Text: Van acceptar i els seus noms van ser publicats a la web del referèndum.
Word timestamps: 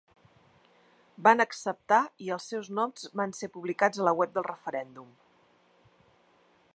Van 1.27 1.43
acceptar 1.45 1.99
i 2.27 2.31
els 2.37 2.47
seus 2.53 2.71
noms 2.79 3.05
van 3.21 3.35
ser 3.41 3.51
publicats 3.57 4.01
a 4.05 4.09
la 4.11 4.17
web 4.23 4.35
del 4.39 4.49
referèndum. 4.51 5.15